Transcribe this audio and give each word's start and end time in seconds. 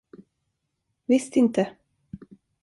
Visst 1.05 1.35
inte! 1.37 1.75